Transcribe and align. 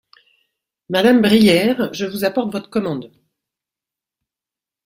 Madame 0.89 1.21
Brière, 1.21 1.93
je 1.93 2.07
vous 2.07 2.25
apporte 2.25 2.51
votre 2.51 2.71
commande. 2.71 3.11